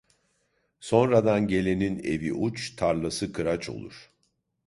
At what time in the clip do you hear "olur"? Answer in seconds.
3.69-4.11